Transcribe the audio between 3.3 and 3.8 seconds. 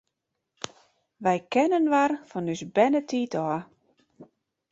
ôf.